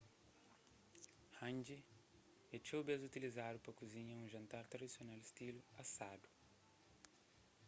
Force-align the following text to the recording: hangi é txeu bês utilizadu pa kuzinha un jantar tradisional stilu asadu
hangi 1.39 1.77
é 2.55 2.57
txeu 2.59 2.81
bês 2.87 3.01
utilizadu 3.09 3.57
pa 3.61 3.77
kuzinha 3.79 4.19
un 4.21 4.27
jantar 4.33 4.65
tradisional 4.73 5.21
stilu 5.31 5.61
asadu 5.83 6.27